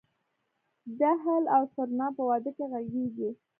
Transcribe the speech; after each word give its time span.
دهل 0.99 1.43
او 1.55 1.63
سرنا 1.73 2.07
په 2.15 2.21
واده 2.29 2.51
کې 2.57 2.65
غږیږي؟ 2.71 3.29